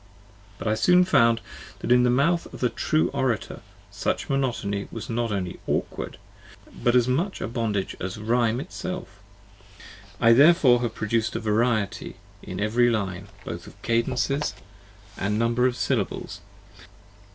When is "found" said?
1.05-1.41